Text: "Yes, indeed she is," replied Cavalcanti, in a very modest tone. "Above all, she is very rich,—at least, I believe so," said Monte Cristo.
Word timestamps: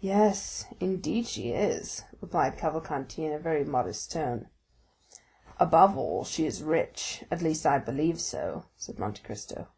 "Yes, 0.00 0.64
indeed 0.80 1.26
she 1.26 1.50
is," 1.50 2.02
replied 2.22 2.56
Cavalcanti, 2.56 3.26
in 3.26 3.32
a 3.34 3.38
very 3.38 3.62
modest 3.62 4.10
tone. 4.10 4.48
"Above 5.60 5.98
all, 5.98 6.24
she 6.24 6.46
is 6.46 6.60
very 6.60 6.70
rich,—at 6.80 7.42
least, 7.42 7.66
I 7.66 7.76
believe 7.78 8.22
so," 8.22 8.64
said 8.78 8.98
Monte 8.98 9.22
Cristo. 9.22 9.68